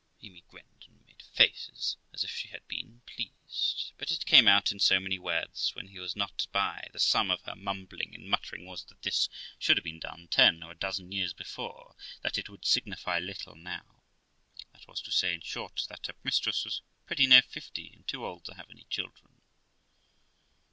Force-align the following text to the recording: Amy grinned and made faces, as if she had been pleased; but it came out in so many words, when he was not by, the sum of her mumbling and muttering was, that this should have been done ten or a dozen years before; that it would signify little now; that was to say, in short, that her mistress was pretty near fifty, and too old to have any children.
Amy 0.23 0.41
grinned 0.47 0.83
and 0.87 1.05
made 1.05 1.21
faces, 1.21 1.95
as 2.11 2.23
if 2.23 2.31
she 2.31 2.47
had 2.47 2.67
been 2.67 3.03
pleased; 3.05 3.93
but 3.99 4.09
it 4.11 4.25
came 4.25 4.47
out 4.47 4.71
in 4.71 4.79
so 4.79 4.99
many 4.99 5.19
words, 5.19 5.75
when 5.75 5.89
he 5.89 5.99
was 5.99 6.15
not 6.15 6.47
by, 6.51 6.87
the 6.91 6.99
sum 6.99 7.29
of 7.29 7.39
her 7.43 7.55
mumbling 7.55 8.15
and 8.15 8.27
muttering 8.27 8.65
was, 8.65 8.83
that 8.85 8.99
this 9.03 9.29
should 9.59 9.77
have 9.77 9.83
been 9.83 9.99
done 9.99 10.27
ten 10.27 10.63
or 10.63 10.71
a 10.71 10.75
dozen 10.75 11.11
years 11.11 11.33
before; 11.33 11.95
that 12.23 12.39
it 12.39 12.49
would 12.49 12.65
signify 12.65 13.19
little 13.19 13.53
now; 13.55 14.01
that 14.73 14.87
was 14.87 15.03
to 15.03 15.11
say, 15.11 15.35
in 15.35 15.41
short, 15.41 15.85
that 15.87 16.07
her 16.07 16.15
mistress 16.23 16.65
was 16.65 16.81
pretty 17.05 17.27
near 17.27 17.43
fifty, 17.43 17.93
and 17.93 18.07
too 18.07 18.25
old 18.25 18.43
to 18.43 18.55
have 18.55 18.71
any 18.71 18.85
children. 18.89 19.43